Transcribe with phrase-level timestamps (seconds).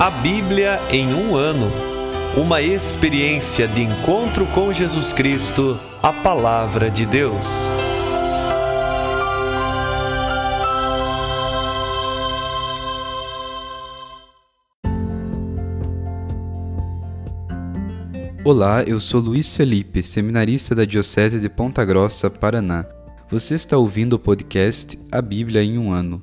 [0.00, 1.70] A Bíblia em um ano.
[2.34, 7.68] Uma experiência de encontro com Jesus Cristo, a Palavra de Deus.
[18.42, 22.86] Olá, eu sou Luiz Felipe, seminarista da Diocese de Ponta Grossa, Paraná.
[23.30, 26.22] Você está ouvindo o podcast A Bíblia em um Ano.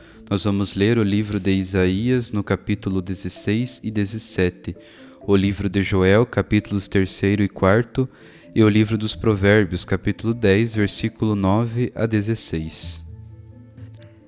[0.31, 4.73] Nós vamos ler o livro de Isaías no capítulo 16 e 17,
[5.27, 8.07] o livro de Joel, capítulos 3 e 4,
[8.55, 13.05] e o livro dos Provérbios, capítulo 10, versículo 9 a 16.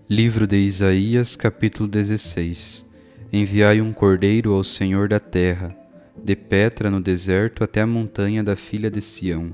[0.10, 2.86] Livro de Isaías, capítulo 16.
[3.32, 5.74] Enviai um cordeiro ao Senhor da terra,
[6.22, 9.54] de Petra no deserto até a montanha da filha de Sião,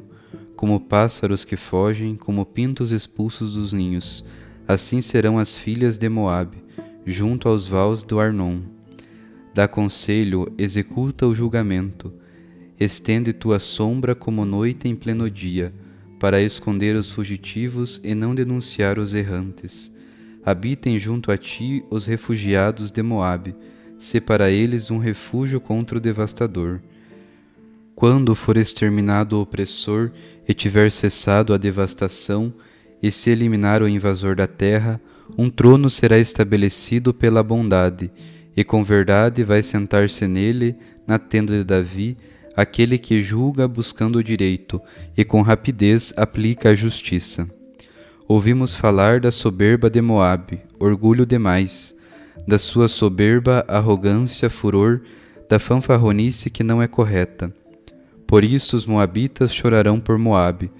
[0.56, 4.26] como pássaros que fogem, como pintos expulsos dos ninhos,
[4.70, 6.60] Assim serão as filhas de Moabe,
[7.04, 8.60] junto aos vales do Arnon.
[9.52, 12.14] Dá conselho, executa o julgamento.
[12.80, 15.74] Estende tua sombra como noite em pleno dia,
[16.20, 19.92] para esconder os fugitivos e não denunciar os errantes.
[20.46, 23.56] Habitem junto a ti os refugiados de Moabe,
[23.98, 26.80] se para eles um refúgio contra o devastador.
[27.96, 30.12] Quando for exterminado o opressor
[30.48, 32.54] e tiver cessado a devastação,
[33.02, 35.00] e se eliminar o invasor da terra,
[35.38, 38.12] um trono será estabelecido pela bondade,
[38.56, 40.76] e com verdade vai sentar-se nele,
[41.08, 42.18] na tenda de Davi,
[42.56, 44.82] aquele que julga buscando o direito,
[45.16, 47.48] e com rapidez aplica a justiça.
[48.28, 51.96] Ouvimos falar da soberba de Moabe, orgulho demais,
[52.48, 55.02] da sua soberba, arrogância, furor,
[55.50, 57.54] da fanfarronice que não é correta.
[58.28, 60.72] Por isso os moabitas chorarão por Moabe,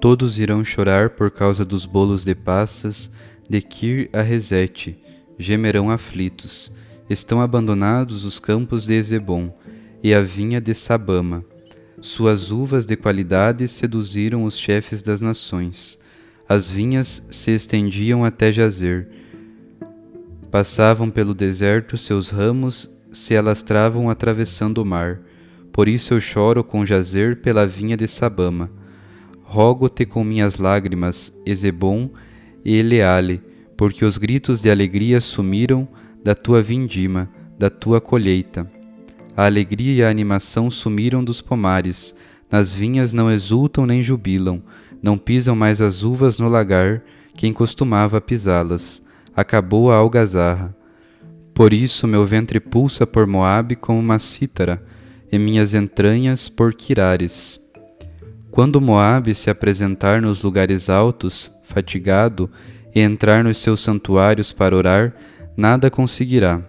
[0.00, 3.10] Todos irão chorar por causa dos bolos de passas
[3.46, 4.98] de Kir a Rezete,
[5.38, 6.72] gemerão aflitos.
[7.10, 9.54] Estão abandonados os campos de Ezebom
[10.02, 11.44] e a vinha de Sabama.
[12.00, 15.98] Suas uvas de qualidade seduziram os chefes das nações.
[16.48, 19.06] As vinhas se estendiam até Jazer.
[20.50, 25.20] Passavam pelo deserto seus ramos se alastravam atravessando o mar.
[25.70, 28.79] Por isso eu choro com Jazer pela vinha de Sabama
[29.52, 32.08] Rogo-te com minhas lágrimas, Ezebom
[32.64, 33.42] e Eleale,
[33.76, 35.88] porque os gritos de alegria sumiram
[36.22, 38.70] da tua vindima, da tua colheita.
[39.36, 42.14] A alegria e a animação sumiram dos pomares,
[42.48, 44.62] nas vinhas não exultam nem jubilam,
[45.02, 47.02] não pisam mais as uvas no lagar,
[47.34, 49.04] quem costumava pisá-las.
[49.34, 50.72] Acabou a algazarra.
[51.52, 54.80] Por isso meu ventre pulsa por Moabe como uma cítara,
[55.32, 57.60] e minhas entranhas por Quirares.
[58.50, 62.50] Quando Moabe se apresentar nos lugares altos, fatigado,
[62.94, 65.14] e entrar nos seus santuários para orar,
[65.56, 66.60] nada conseguirá.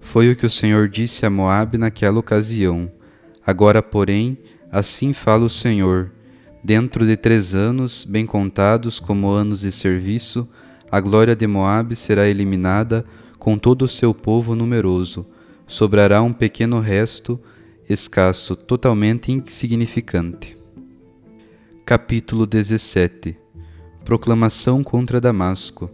[0.00, 2.90] Foi o que o Senhor disse a Moabe naquela ocasião.
[3.46, 4.38] Agora, porém,
[4.74, 6.10] Assim fala o Senhor:
[6.60, 10.48] dentro de três anos, bem contados como anos de serviço,
[10.90, 13.04] a glória de Moabe será eliminada
[13.38, 15.24] com todo o seu povo numeroso.
[15.64, 17.38] Sobrará um pequeno resto,
[17.88, 20.63] escasso, totalmente insignificante.
[21.86, 23.36] Capítulo 17
[24.06, 25.90] Proclamação contra Damasco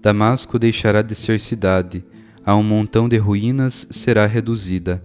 [0.00, 2.04] Damasco deixará de ser cidade,
[2.46, 5.02] a um montão de ruínas será reduzida.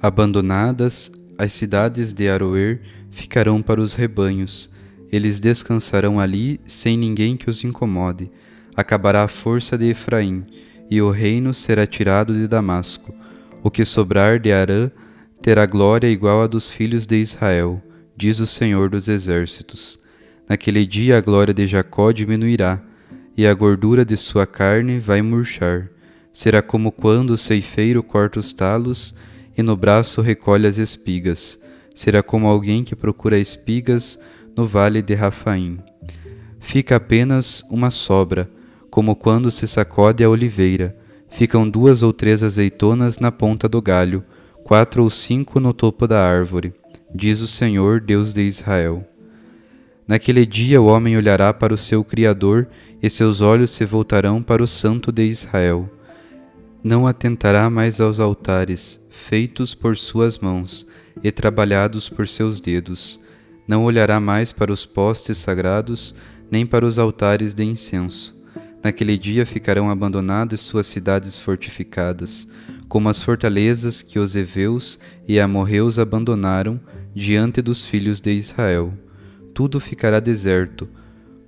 [0.00, 2.80] Abandonadas, as cidades de Aroer
[3.10, 4.70] ficarão para os rebanhos.
[5.12, 8.30] Eles descansarão ali sem ninguém que os incomode.
[8.74, 10.46] Acabará a força de Efraim,
[10.90, 13.14] e o reino será tirado de Damasco.
[13.62, 14.90] O que sobrar de Arã
[15.42, 17.82] terá glória igual a dos filhos de Israel,
[18.20, 19.98] diz o Senhor dos Exércitos.
[20.46, 22.78] Naquele dia a glória de Jacó diminuirá,
[23.34, 25.88] e a gordura de sua carne vai murchar.
[26.30, 29.14] Será como quando o ceifeiro corta os talos
[29.56, 31.58] e no braço recolhe as espigas.
[31.94, 34.18] Será como alguém que procura espigas
[34.54, 35.78] no vale de Rafaim.
[36.58, 38.50] Fica apenas uma sobra,
[38.90, 40.94] como quando se sacode a oliveira.
[41.30, 44.22] Ficam duas ou três azeitonas na ponta do galho,
[44.62, 46.74] quatro ou cinco no topo da árvore,
[47.14, 49.06] diz o Senhor Deus de Israel.
[50.06, 52.68] Naquele dia o homem olhará para o seu Criador
[53.02, 55.88] e seus olhos se voltarão para o Santo de Israel.
[56.82, 60.86] Não atentará mais aos altares, feitos por suas mãos
[61.22, 63.20] e trabalhados por seus dedos.
[63.68, 66.14] Não olhará mais para os postes sagrados,
[66.50, 68.34] nem para os altares de incenso.
[68.82, 72.48] Naquele dia ficarão abandonadas suas cidades fortificadas,
[72.88, 74.98] como as fortalezas que os heveus
[75.28, 76.80] e amorreus abandonaram
[77.14, 78.92] diante dos filhos de Israel
[79.60, 80.88] tudo ficará deserto,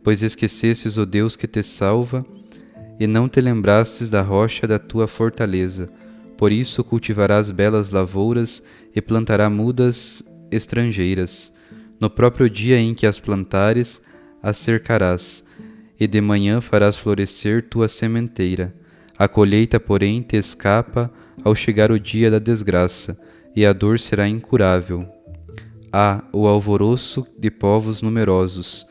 [0.02, 2.24] pois esquecestes o Deus que te salva
[2.98, 5.88] e não te lembrastes da rocha da tua fortaleza.
[6.36, 8.62] Por isso cultivarás belas lavouras
[8.94, 11.52] e plantará mudas estrangeiras.
[12.00, 14.02] No próprio dia em que as plantares,
[14.42, 15.44] as cercarás,
[15.98, 18.74] e de manhã farás florescer tua sementeira.
[19.16, 21.10] A colheita, porém, te escapa
[21.44, 23.16] ao chegar o dia da desgraça,
[23.54, 25.08] e a dor será incurável
[25.92, 28.86] há o alvoroço de povos numerosos.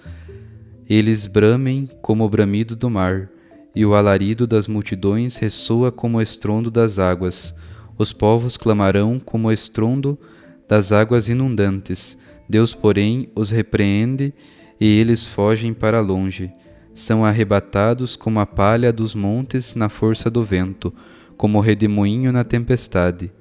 [0.88, 3.30] Eles bramem como o bramido do mar,
[3.76, 7.56] e o alarido das multidões ressoa como o estrondo das águas.
[7.98, 10.20] Os povos clamarão como o estrondo
[10.68, 12.18] das águas inundantes.
[12.48, 14.34] Deus, porém, os repreende
[14.80, 16.52] e eles fogem para longe.
[16.94, 20.94] São arrebatados como a palha dos montes na força do vento,
[21.38, 23.32] como o redemoinho na tempestade.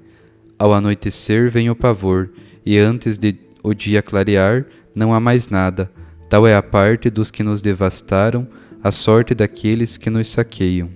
[0.57, 2.31] Ao anoitecer vem o pavor,
[2.65, 5.91] e antes de o dia clarear, não há mais nada.
[6.29, 8.47] Tal é a parte dos que nos devastaram,
[8.83, 10.89] a sorte daqueles que nos saqueiam.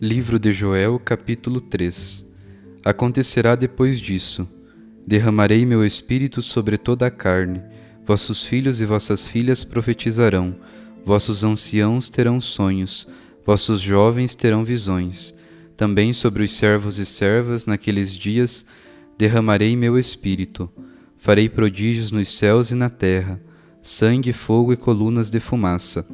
[0.00, 2.28] Livro de Joel, capítulo 3
[2.84, 4.48] Acontecerá depois disso:
[5.06, 7.62] Derramarei meu espírito sobre toda a carne.
[8.04, 10.56] Vossos filhos e vossas filhas profetizarão,
[11.04, 13.06] vossos anciãos terão sonhos,
[13.46, 15.32] vossos jovens terão visões
[15.82, 18.64] também sobre os servos e servas naqueles dias
[19.18, 20.70] derramarei meu espírito.
[21.16, 23.40] Farei prodígios nos céus e na terra,
[23.82, 26.06] sangue, fogo e colunas de fumaça.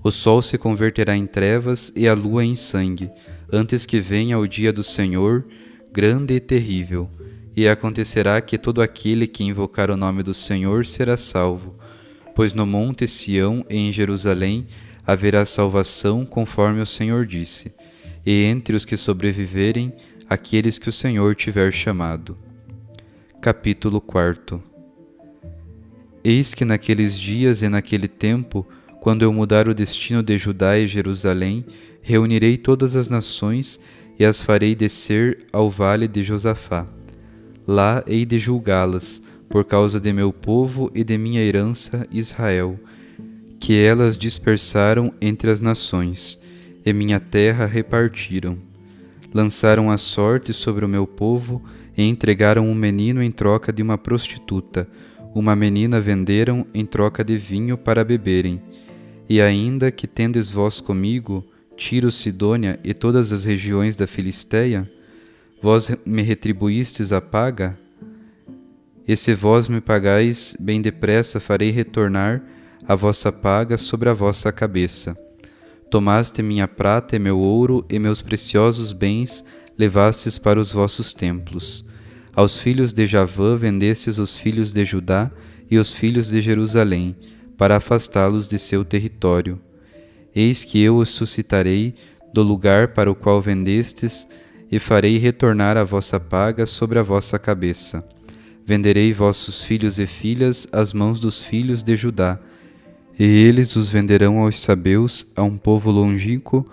[0.00, 3.10] O sol se converterá em trevas e a lua em sangue,
[3.52, 5.44] antes que venha o dia do Senhor,
[5.92, 7.10] grande e terrível.
[7.56, 11.74] E acontecerá que todo aquele que invocar o nome do Senhor será salvo,
[12.32, 14.68] pois no monte Sião e em Jerusalém
[15.04, 17.79] haverá salvação, conforme o Senhor disse
[18.24, 19.92] e entre os que sobreviverem,
[20.28, 22.36] aqueles que o Senhor tiver chamado.
[23.40, 24.62] Capítulo 4
[26.22, 28.66] Eis que naqueles dias e naquele tempo,
[29.00, 31.64] quando eu mudar o destino de Judá e Jerusalém,
[32.02, 33.80] reunirei todas as nações
[34.18, 36.86] e as farei descer ao vale de Josafá.
[37.66, 42.78] Lá hei de julgá-las, por causa de meu povo e de minha herança Israel,
[43.58, 46.38] que elas dispersaram entre as nações
[46.84, 48.56] e minha terra repartiram.
[49.32, 51.62] Lançaram a sorte sobre o meu povo
[51.96, 54.88] e entregaram um menino em troca de uma prostituta.
[55.34, 58.60] Uma menina venderam em troca de vinho para beberem.
[59.28, 61.44] E ainda que tendes vós comigo
[61.76, 64.90] Tiro, Sidônia e todas as regiões da Filisteia,
[65.62, 67.78] vós me retribuístes a paga?
[69.06, 72.42] E se vós me pagais, bem depressa farei retornar
[72.86, 75.16] a vossa paga sobre a vossa cabeça.
[75.90, 79.44] Tomaste minha prata e meu ouro e meus preciosos bens
[79.76, 81.84] levastes para os vossos templos.
[82.32, 85.32] Aos filhos de Javã vendestes os filhos de Judá
[85.68, 87.16] e os filhos de Jerusalém,
[87.58, 89.60] para afastá-los de seu território.
[90.32, 91.94] Eis que eu os suscitarei
[92.32, 94.28] do lugar para o qual vendestes,
[94.70, 98.06] e farei retornar a vossa paga sobre a vossa cabeça.
[98.64, 102.38] Venderei vossos filhos e filhas às mãos dos filhos de Judá,
[103.20, 106.66] e eles os venderão aos sabeus, a um povo longínquo,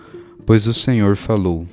[0.46, 1.66] pois o Senhor falou.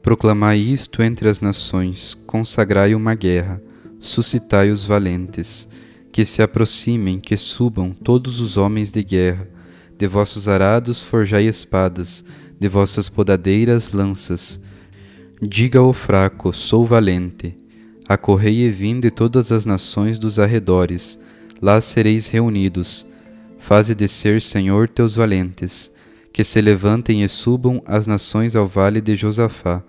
[0.00, 3.60] Proclamai isto entre as nações, consagrai uma guerra,
[4.00, 5.68] suscitai os valentes,
[6.10, 9.46] que se aproximem, que subam todos os homens de guerra,
[9.98, 12.24] de vossos arados forjai espadas,
[12.58, 14.58] de vossas podadeiras lanças.
[15.42, 17.54] Diga ao fraco, sou valente.
[18.08, 21.18] Acorrei e vinde todas as nações dos arredores,
[21.60, 23.09] lá sereis reunidos.
[23.60, 25.92] Faze descer, Senhor, teus valentes,
[26.32, 29.82] que se levantem e subam as nações ao vale de Josafá,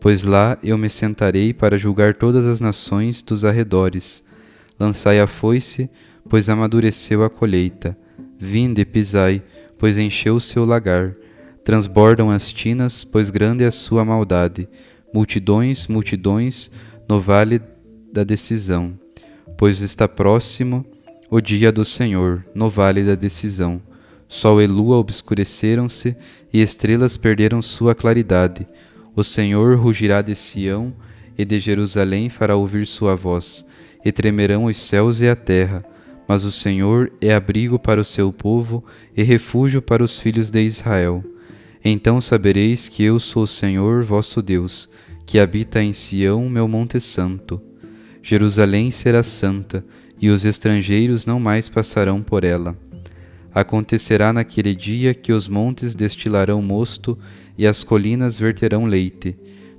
[0.00, 4.22] pois lá eu me sentarei para julgar todas as nações dos arredores.
[4.78, 5.90] Lançai a foice,
[6.28, 7.98] pois amadureceu a colheita.
[8.38, 9.42] Vinde, pisai,
[9.78, 11.12] pois encheu o seu lagar
[11.66, 14.68] Transbordam as tinas, pois grande é a sua maldade.
[15.12, 16.70] Multidões, multidões,
[17.08, 17.60] no vale
[18.12, 18.96] da decisão.
[19.58, 20.86] Pois está próximo
[21.30, 23.80] o dia do Senhor, no vale da decisão.
[24.28, 26.16] Sol e lua obscureceram-se
[26.52, 28.66] e estrelas perderam sua claridade.
[29.14, 30.92] O Senhor rugirá de Sião
[31.38, 33.64] e de Jerusalém fará ouvir sua voz,
[34.04, 35.84] e tremerão os céus e a terra.
[36.28, 38.84] Mas o Senhor é abrigo para o seu povo
[39.16, 41.24] e refúgio para os filhos de Israel.
[41.84, 44.88] Então sabereis que eu sou o Senhor vosso Deus,
[45.24, 47.60] que habita em Sião, meu monte santo.
[48.22, 49.84] Jerusalém será santa,
[50.20, 52.76] e os estrangeiros não mais passarão por ela.
[53.54, 57.18] Acontecerá naquele dia que os montes destilarão mosto
[57.56, 59.36] e as colinas verterão leite.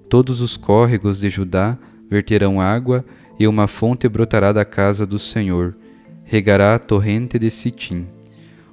[0.10, 1.78] Todos os córregos de Judá
[2.10, 3.06] verterão água,
[3.40, 5.76] e uma fonte brotará da casa do Senhor.
[6.24, 8.08] Regará a torrente de Sitim.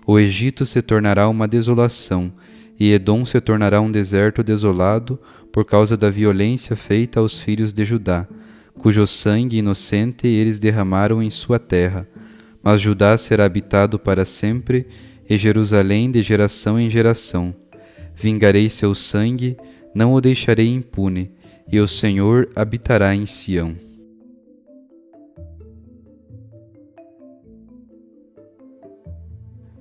[0.06, 2.32] O Egito se tornará uma desolação,
[2.80, 5.18] e Edom se tornará um deserto desolado
[5.52, 8.26] por causa da violência feita aos filhos de Judá,
[8.78, 12.06] cujo sangue inocente eles derramaram em sua terra.
[12.62, 14.86] Mas Judá será habitado para sempre,
[15.28, 17.54] e Jerusalém de geração em geração.
[18.14, 19.56] Vingarei seu sangue,
[19.94, 21.30] não o deixarei impune,
[21.70, 23.74] e o Senhor habitará em Sião.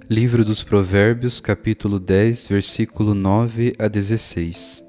[0.09, 4.83] Livro dos Provérbios, capítulo 10, versículo 9 a 16.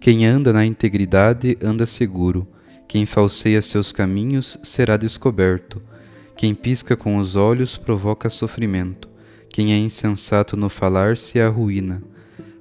[0.00, 2.46] Quem anda na integridade anda seguro,
[2.88, 5.82] quem falseia seus caminhos será descoberto.
[6.36, 9.08] Quem pisca com os olhos provoca sofrimento,
[9.48, 12.02] quem é insensato no falar se arruína.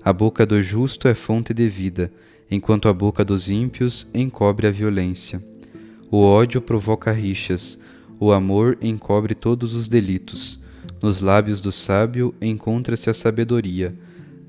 [0.03, 2.11] A boca do justo é fonte de vida,
[2.49, 5.43] enquanto a boca dos ímpios encobre a violência.
[6.09, 7.77] O ódio provoca rixas,
[8.19, 10.59] o amor encobre todos os delitos.
[11.01, 13.93] Nos lábios do sábio encontra-se a sabedoria,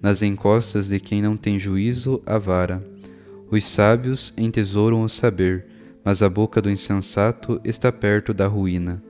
[0.01, 2.83] nas encostas de quem não tem juízo, a vara.
[3.51, 5.67] Os sábios entesouram o saber,
[6.05, 9.03] mas a boca do insensato está perto da ruína.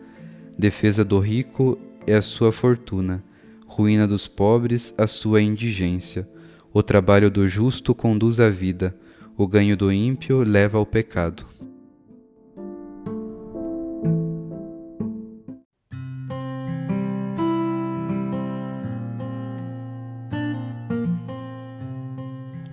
[0.59, 3.23] Defesa do rico é a sua fortuna,
[3.67, 6.29] ruína dos pobres a sua indigência.
[6.73, 8.95] O trabalho do justo conduz à vida,
[9.37, 11.47] o ganho do ímpio leva ao pecado.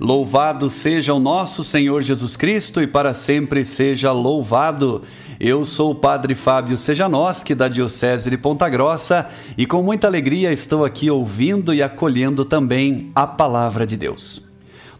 [0.04, 5.02] Louvado seja o nosso Senhor Jesus Cristo e para sempre seja louvado.
[5.40, 10.52] Eu sou o Padre Fábio Sejanoschi, da Diocese de Ponta Grossa, e com muita alegria
[10.52, 14.46] estou aqui ouvindo e acolhendo também a Palavra de Deus.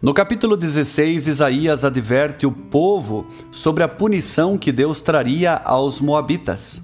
[0.00, 6.82] No capítulo 16, Isaías adverte o povo sobre a punição que Deus traria aos Moabitas,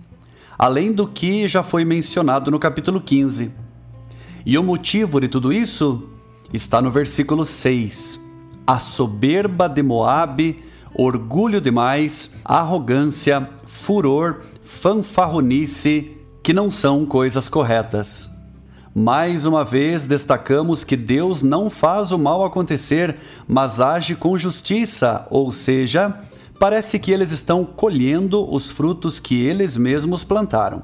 [0.59, 3.51] além do que já foi mencionado no capítulo 15.
[4.45, 6.07] E o motivo de tudo isso
[6.53, 8.21] está no versículo 6.
[8.67, 10.63] A soberba de Moabe,
[10.95, 18.31] orgulho demais, arrogância, furor, fanfarronice, que não são coisas corretas.
[18.95, 23.17] Mais uma vez destacamos que Deus não faz o mal acontecer,
[23.47, 26.19] mas age com justiça, ou seja,
[26.59, 30.83] parece que eles estão colhendo os frutos que eles mesmos plantaram.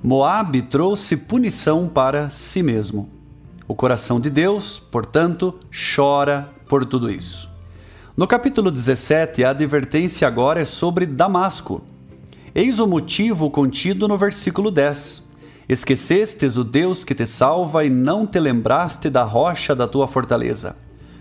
[0.00, 3.08] Moabe trouxe punição para si mesmo.
[3.66, 5.58] O coração de Deus, portanto,
[5.96, 7.48] chora por tudo isso.
[8.14, 11.82] No capítulo 17, a advertência agora é sobre Damasco.
[12.54, 15.24] Eis o motivo contido no versículo 10.
[15.66, 20.76] Esquecestes o Deus que te salva e não te lembraste da rocha da tua fortaleza.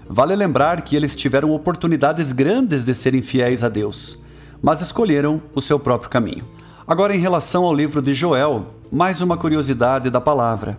[0.06, 4.20] Vale lembrar que eles tiveram oportunidades grandes de serem fiéis a Deus,
[4.62, 6.44] mas escolheram o seu próprio caminho.
[6.86, 10.78] Agora, em relação ao livro de Joel, mais uma curiosidade da palavra.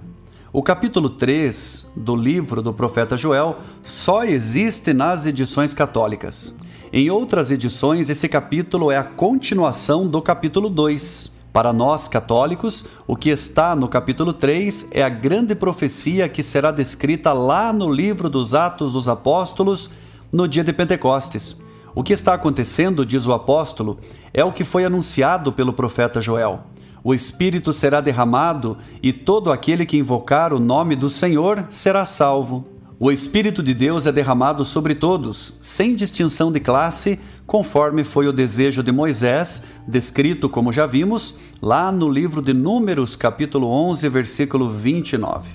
[0.56, 6.54] O capítulo 3 do livro do profeta Joel só existe nas edições católicas.
[6.92, 11.32] Em outras edições, esse capítulo é a continuação do capítulo 2.
[11.52, 16.70] Para nós católicos, o que está no capítulo 3 é a grande profecia que será
[16.70, 19.90] descrita lá no livro dos Atos dos Apóstolos
[20.30, 21.60] no dia de Pentecostes.
[21.96, 23.98] O que está acontecendo, diz o apóstolo,
[24.32, 26.60] é o que foi anunciado pelo profeta Joel.
[27.06, 32.66] O Espírito será derramado e todo aquele que invocar o nome do Senhor será salvo.
[32.98, 38.32] O Espírito de Deus é derramado sobre todos, sem distinção de classe, conforme foi o
[38.32, 44.70] desejo de Moisés, descrito, como já vimos, lá no livro de Números, capítulo 11, versículo
[44.70, 45.50] 29.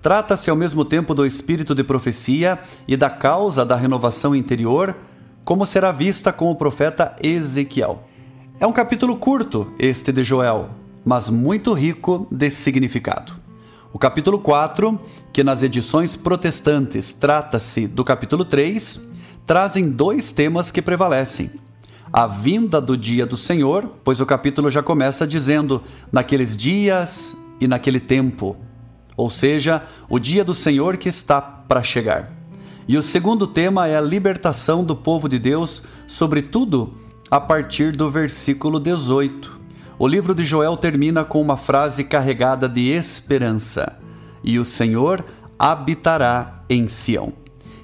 [0.00, 2.58] Trata-se ao mesmo tempo do espírito de profecia
[2.88, 4.96] e da causa da renovação interior,
[5.44, 8.04] como será vista com o profeta Ezequiel.
[8.58, 10.70] É um capítulo curto, este de Joel,
[11.04, 13.34] mas muito rico de significado.
[13.92, 15.00] O capítulo 4,
[15.32, 19.00] que nas edições protestantes trata-se do capítulo 3,
[19.46, 21.50] trazem dois temas que prevalecem.
[22.12, 27.68] A vinda do dia do Senhor, pois o capítulo já começa dizendo naqueles dias e
[27.68, 28.56] naquele tempo,
[29.16, 32.32] ou seja, o dia do Senhor que está para chegar.
[32.86, 36.94] E o segundo tema é a libertação do povo de Deus, sobretudo
[37.30, 39.53] a partir do versículo 18.
[39.96, 43.96] O livro de Joel termina com uma frase carregada de esperança:
[44.42, 45.24] E o Senhor
[45.56, 47.32] habitará em Sião.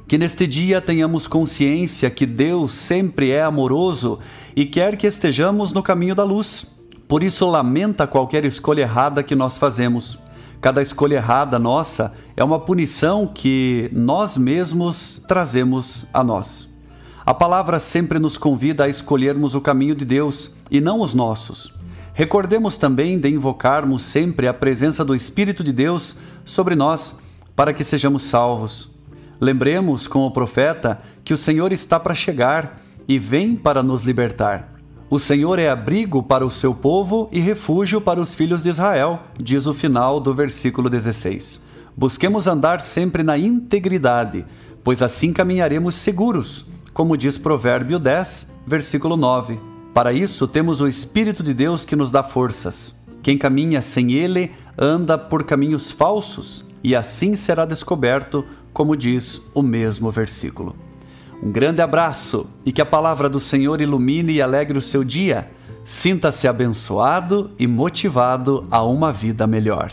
[0.08, 4.18] Que neste dia tenhamos consciência que Deus sempre é amoroso
[4.56, 6.76] e quer que estejamos no caminho da luz.
[7.06, 10.18] Por isso, lamenta qualquer escolha errada que nós fazemos.
[10.60, 16.68] Cada escolha errada nossa é uma punição que nós mesmos trazemos a nós.
[17.24, 21.79] A palavra sempre nos convida a escolhermos o caminho de Deus e não os nossos.
[22.12, 27.18] Recordemos também de invocarmos sempre a presença do Espírito de Deus sobre nós,
[27.54, 28.90] para que sejamos salvos.
[29.40, 34.80] Lembremos, com o profeta, que o Senhor está para chegar e vem para nos libertar.
[35.08, 39.20] O Senhor é abrigo para o seu povo e refúgio para os filhos de Israel,
[39.38, 41.60] diz o final do versículo 16.
[41.96, 44.44] Busquemos andar sempre na integridade,
[44.84, 49.69] pois assim caminharemos seguros, como diz Provérbio 10, versículo 9.
[49.92, 52.94] Para isso, temos o Espírito de Deus que nos dá forças.
[53.22, 59.62] Quem caminha sem ele anda por caminhos falsos, e assim será descoberto, como diz o
[59.62, 60.74] mesmo versículo.
[61.42, 65.50] Um grande abraço e que a palavra do Senhor ilumine e alegre o seu dia.
[65.84, 69.92] Sinta-se abençoado e motivado a uma vida melhor.